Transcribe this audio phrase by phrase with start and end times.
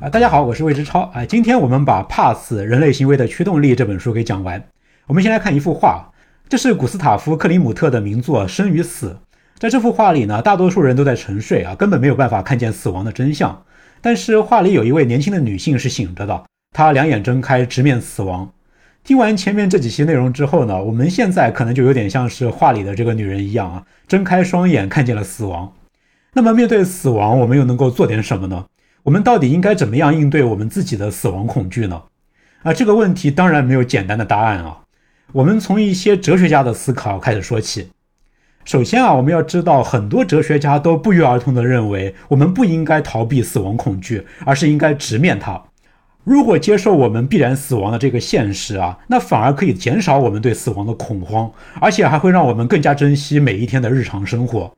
[0.00, 1.26] 啊，大家好，我是魏之超啊。
[1.26, 4.64] 今天我们把《怕死：人类行为的驱动力》这本书给讲完。
[5.06, 6.10] 我们先来看一幅画，
[6.48, 9.08] 这是古斯塔夫·克里姆特的名作《生与死》。
[9.58, 13.62] 在这幅画里呢，大多数人都在沉睡啊，根本没有办法看见死亡的真相。
[14.00, 16.44] 但是画里有一位年轻的女性是醒着的，
[16.74, 18.50] 她两眼睁开，直面死亡。
[19.04, 25.70] 听完前面这几期内容之后呢，我们现在可能就有点像是画里的这个女人一样啊，睁开双眼看见了死亡。
[26.32, 28.64] 那么面对死亡，我们又能够做点什么呢？
[29.04, 32.02] 我们到底应该怎么样应对我们自己的死亡恐惧呢？
[32.62, 34.80] 啊，这个问题当然没有简单的答案啊。
[35.32, 37.90] 我们从一些哲学家的思考开始说起。
[38.64, 45.62] 首先啊，我们要知道，很多哲学家都不约而同地认为，我们不应该逃避死亡恐惧，而是应该直面它。
[46.22, 54.70] 如果接受我们必然死亡的这个现实啊，那反而可以减少我们对死亡的恐慌，而且还会让我们更加珍惜每一天的日常生活。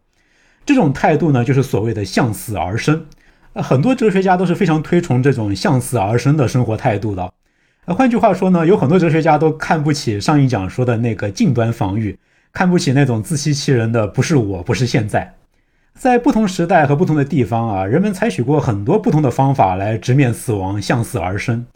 [0.65, 3.05] 这种态度呢，就是所谓的向死而生。
[3.55, 7.33] 很多哲学家都是非常推崇这种向死而生的生活态度的。
[7.87, 12.19] 换句话说呢，有很多哲学家都看不起上一讲说的那个近端防御，
[12.53, 15.35] 看不起那种自欺欺人的“不是我，不是现在”。
[15.95, 21.67] 在不同时代和不同的地方啊，人们采取过很多不同的方法来直面死亡、向死而生。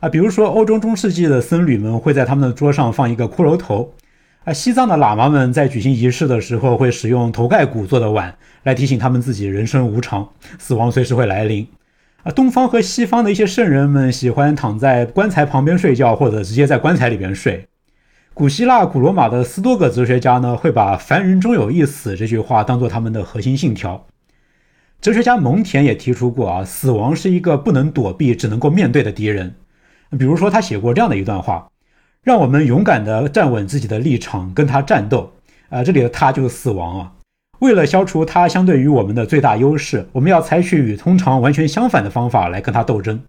[0.00, 3.92] 啊，比如说欧洲中世纪的僧侣们会在他们的桌上放一个骷髅头。
[4.44, 11.64] 啊，西藏的喇嘛们在举行仪式的时候会使用头盖骨做的碗来提醒他们自己人生无常，死亡随时会来临。
[12.24, 17.68] 啊，东方和西方的一些圣人们喜欢躺在棺材旁边睡觉，或者直接在棺材里边睡。
[18.34, 24.06] 古希腊、古罗马的斯多葛哲学家呢，会把“凡人终有一死”这句话当做他们的核心信条。
[25.00, 29.54] 哲学家蒙恬也提出过啊，死亡是一个不能躲避、只能够面对的敌人。
[30.18, 31.68] 比如说，他写过这样的一段话。
[32.24, 35.32] 让我们勇敢地站稳自己的立场，跟他战斗。
[35.70, 37.12] 啊，这里的他就是死亡啊。
[37.58, 43.20] 为了消除他相对于我们的最大优势，我们要采取与通常完全相反的方法来跟他斗争。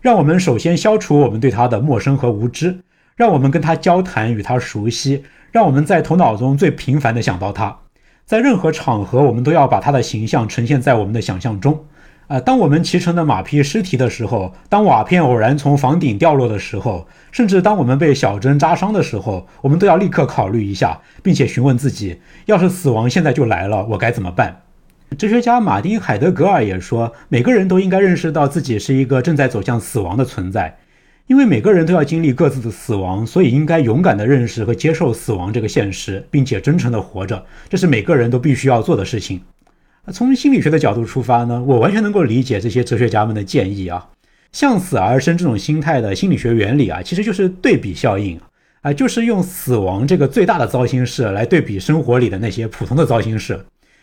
[0.00, 2.80] 让我们首先消除我们对他的陌生和无知，
[3.14, 5.22] 让我们跟他交谈，与他熟悉，
[5.52, 7.76] 让我们在头脑中最频繁地想到他。
[8.24, 11.84] 在任何场合，我们都要把他的形象呈现在我们的想象中。
[12.30, 24.62] 啊，当我们骑乘的马匹失蹄的时候，当瓦片偶然从房顶掉落的时候，甚至当我们被小针扎伤的时候，我们都要立刻考虑一下，并且询问自己：要是死亡现在就来了，我该怎么办？
[25.18, 30.78] 哲学家马丁·海德格尔也说，每个人都应该认识到自己是一个正在走向死亡的存在，
[31.26, 39.40] 因为每个人都要经历各自的死亡，所以应该勇敢地认识和接受死亡这个现实，并且真诚地活着，这是每个人都必须要做的事情。
[40.12, 44.08] 从心理学的角度出发呢，我完全能够理解这些哲学家们的建议啊。
[44.50, 48.40] 向死而生这种心态的心理学原理啊，其实就是对比效应
[48.80, 53.54] 啊，就是用死亡这个最大的糟心事来对比生活里的那些普通的糟心事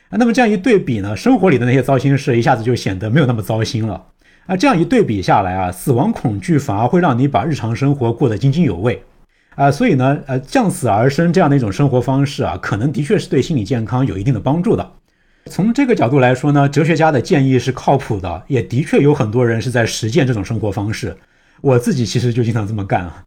[0.09, 0.15] 啊。
[0.17, 4.05] 那么这样一对比呢，生活里的那些糟心事一下子就显得没有那么糟心了
[4.45, 4.55] 啊。
[4.55, 9.03] 这样一对比下来啊，死亡恐惧反而会让你把日常生活过得津津有味
[9.55, 9.69] 啊。
[9.69, 14.91] 所以呢，呃，向死而生这样的一种生活方式啊，可能的确是对心理健康有一定的帮助的。
[15.47, 21.17] 从这个角度来说呢，哲学家的建议是靠谱的，也的确有很多人是在实践这种生活方式。
[21.61, 23.23] 我自己其实就经常这么干啊。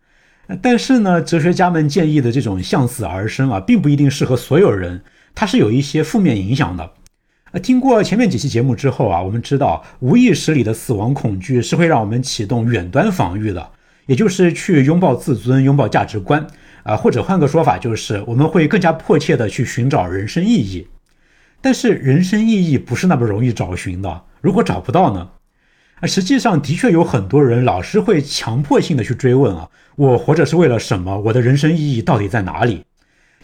[0.63, 5.03] 但是呢，哲学家们建议的这种向死而生啊，并不一定适合所有人，
[5.35, 6.93] 它是有一些负面影响的。
[7.53, 13.71] 啊，听过前面几期节目之后啊，我们知道无意识里的死亡恐惧是会让我们启动远端防御的，
[14.07, 16.47] 也就是去拥抱自尊、拥抱价值观
[16.83, 20.87] 啊，或者换个说法，就是我们会更加迫切的去寻找人生意义。
[21.61, 24.23] 但是人生意义不是那么容易找寻的。
[24.41, 25.31] 如果找不到呢？
[26.01, 31.19] 啊，实际上的确有很多人老是会强迫性的去追问啊，我活着是为了什么？
[31.21, 32.85] 我的人生意义到底在哪里？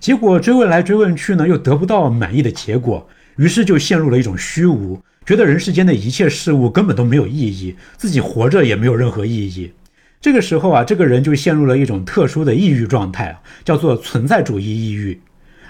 [0.01, 3.07] 结果追问来追问去呢，又得不到满意的结果，
[3.37, 9.71] 于是就陷入了一种虚无，觉得人世间的一切事物根本都没有意义，自己活着也没有任何意义。
[10.19, 15.21] 这个时候啊，这个人就陷入了一种特殊的抑郁状态，叫做存在主义抑郁。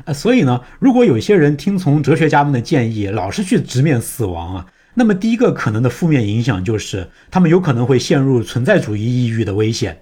[0.05, 9.99] 啊，所以呢，如果有些人听从哲学家们的建议，老是去直面死亡啊，那么第一个可能的负面影响就是，他们有可能会陷入存在主义抑郁的危险。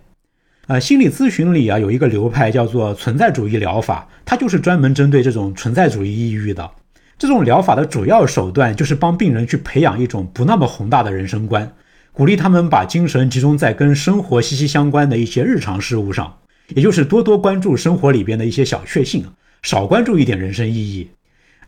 [0.67, 6.70] 啊，心理咨询里啊有一个流派叫做存在主义疗法，它就是专门针对这种存在主义抑郁的。
[7.19, 11.70] 这种疗法的主要手段就是帮病人去培养一种不那么宏大的人生观，
[12.12, 16.38] 鼓励他们把精神集中在跟生活息息相关的一些日常事物上，
[16.75, 19.26] 也就是多多关注生活里边的一些小确幸。
[19.64, 21.08] 少关注一点人生意义，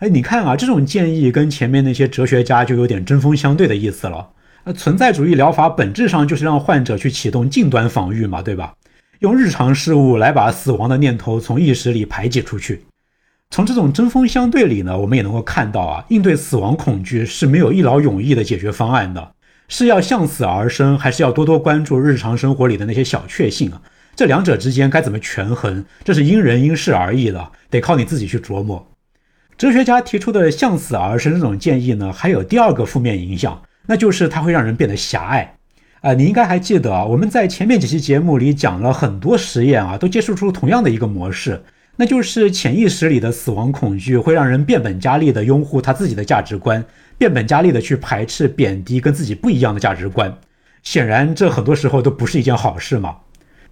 [0.00, 4.28] 哎，你看啊，这种建议跟前面那些哲学家就有点针锋相对的意思了。
[4.64, 8.74] 呃，存在主义疗法本质上就是让患者去启动近端防御嘛，对吧？
[9.20, 12.84] 用日常事物来把死亡的念头从意识里排挤出去。
[13.48, 19.32] 从这种针锋相对里呢，我们也能够看到啊，应对死亡恐惧是没有一劳永逸的解决方案的。
[19.68, 23.80] 是要向死而生，还是要多多关注日常生活里的那些小确幸啊？
[24.16, 25.84] 这两者之间该怎么权衡？
[26.02, 28.88] 这是因人因事而异的，得靠你自己去琢磨。
[29.58, 35.58] 哲学家提出的向死而生这种建议呢，还有第二个负面影响，那就是它会让人变得狭隘。
[36.00, 41.62] 啊，你应该还记得啊，我们在前面几期节目里讲了很多实验啊，都揭示出同样的一个模式，
[41.96, 46.82] 那就是潜意识里的死亡恐惧会让人变本加厉地拥护他自己的价值观。
[47.18, 50.34] 变本加厉地去排斥、贬低跟自己不一样的价值观，
[50.82, 53.16] 显然这很多时候都不是一件好事嘛。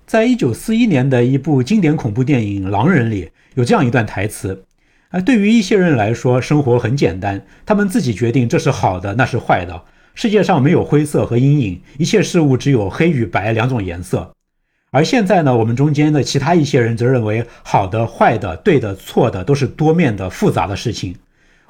[0.07, 4.65] 在一九四一年的一部经典恐怖电影《狼人》里，有这样一段台词：
[5.09, 9.83] 啊，对于一些人来说，生活很简单，他们自己决定这是好的，那是坏的。
[10.15, 14.31] 世界上没有灰色和阴影，一切事物只有黑与白两种颜色。
[14.91, 21.17] 而现在呢，我们中间的其他一些人则认为，好的、坏的、对的、错的都是多面的、复杂的事情。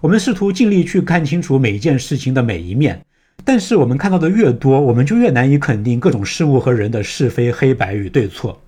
[0.01, 3.01] 我们试图尽力去看清楚每一件事情的每一面，
[3.43, 8.61] 但是我们看到的越多，我们就越难以肯定各种事物和人的是非黑白与对错。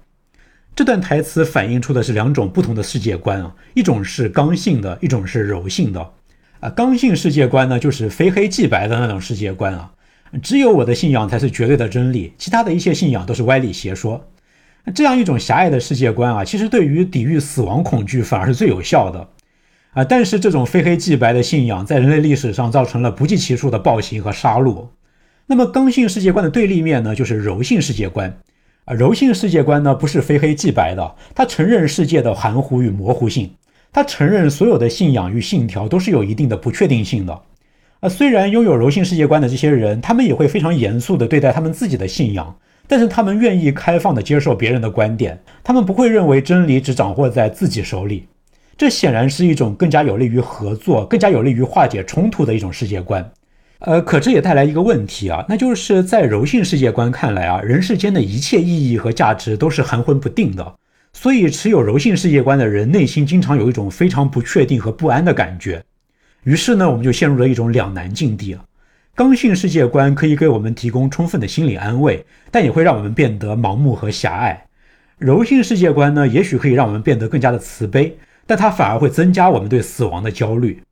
[0.74, 6.10] 这段台词反映出的是两种不同的世界观啊，一种是刚性的，一种是柔性的。
[6.60, 9.92] 啊，刚性世界观呢，就是非黑即白的那种世界观啊，
[10.42, 14.28] 只有我的信仰才是绝对的真理，其他的一切信仰都是歪理邪说。
[14.94, 19.28] 这样一种狭隘的世界观啊，其实对于抵御死亡恐惧反而是最有效的。
[19.96, 20.04] 啊！
[20.04, 24.88] 但是这种非黑即白的信仰在人类历史上造成了不计其数的暴行和杀戮。
[25.46, 28.36] 那么刚性世界观的对立面呢，就是柔性世界观。
[28.84, 33.50] 啊，柔性世界观呢不是非黑即白的，它承认世界的含糊与模糊性，
[33.90, 37.40] 它承认所有的信仰与信条都是有一定的不确定性的。
[38.00, 42.54] 啊，虽然拥有柔性世界观的这些人，他们也会非常严肃地对待他们自己的信仰，
[42.86, 48.26] 但是他们愿意开放地接受别人的观点，他们不会认为真理只掌握在自己手里。
[48.78, 53.26] 这显然是一种更加有利于合作、更加有利于化解冲突的一种世界观，
[53.78, 60.74] 呃，可这也带来一个问题啊，那就是在柔性世界观看来啊，人世间的一切意义和价值都是含混不定的，
[61.14, 65.82] 所以持有柔性世界观的人内心经常有一种非常不确定和不安的感觉。
[66.44, 68.62] 于是呢，我们就陷入了一种两难境地啊。
[69.14, 74.54] 刚性世界观可以给我们提供充分的心理安慰，但也会让我们变得盲目和狭隘；
[75.16, 78.14] 柔性世界观呢，也许可以让我们变得更加的慈悲。
[78.46, 80.82] 但它反而会增加我们对死亡的焦虑，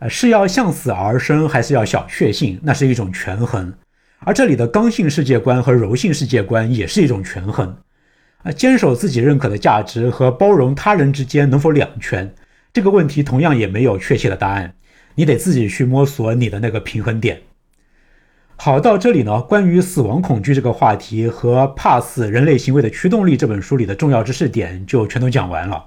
[0.00, 2.58] 呃，是要向死而生，还是要小确幸？
[2.62, 3.72] 那是一种权衡。
[4.20, 7.76] 而这里的刚性世界观和柔性世界观也是一种权衡，
[8.42, 12.34] 啊，坚守自己认可的价值和包容他人之间能否两全？
[12.72, 14.74] 这个问题同样也没有确切的答案，
[15.14, 17.42] 你得自己去摸索你的那个平衡点。
[18.56, 25.86] 好，到这里呢，关于死亡恐惧这个话题和《怕死：人类行为的驱动力》这本书里的重要知识点就全都讲完了。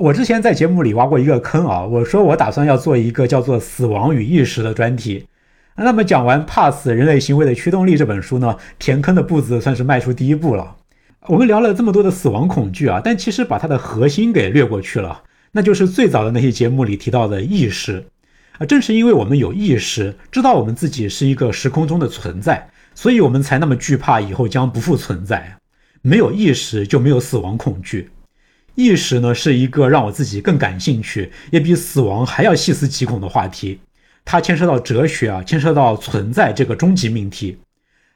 [0.00, 5.26] 我之前在节目里挖过一个坑啊，我说我打算要做一个叫做《死亡与意识》的专题。
[5.76, 10.76] 那么讲完《怕死：人类行为的驱动力》这本书呢，填坑的步子算是迈出第一步了。
[11.26, 15.22] 我们聊了这么多的死亡恐惧啊，但其实把它的核心给略过去了，
[15.52, 18.04] 那就是最早的那些节目里提到的意识
[18.58, 18.66] 啊。
[18.66, 25.56] 正是因为我们有意识，知道我们自己是一个时空中的存在，所以我们才那么惧怕以后将不复存在。
[26.02, 28.08] 没有意识就没有死亡恐惧。
[28.78, 33.80] 意识呢，是一个让我自己更感兴趣，也比死亡还要细思极恐的话题。
[34.24, 37.58] 它牵涉到哲学啊，牵涉到存在这个终极命题。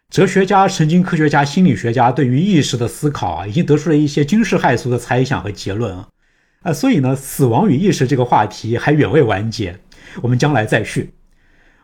[0.08, 6.08] 哲学家、神经科学家、心理学家对于意识的思考啊，已经得出了一些惊世骇俗的猜想和结论啊。
[6.62, 9.76] 啊，所以呢，死亡与意识这个话题还远未完结，
[10.20, 11.10] 我们将来再续。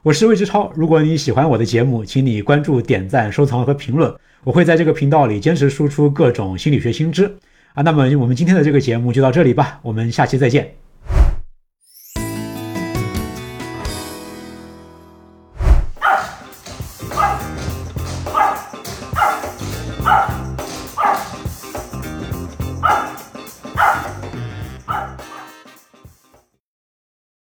[0.04, 4.14] 我是魏之超，如果你喜欢我的节目，请你关注、点赞、收藏和评论。
[4.44, 7.36] 我会在这个频道里坚持输出各种心理学新知。
[7.74, 10.74] 啊，那么我们今天的这个节目就到这里吧，我们下期再见。